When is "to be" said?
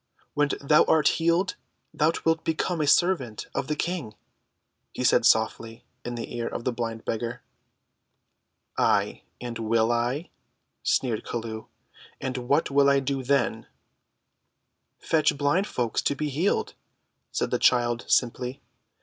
16.01-16.29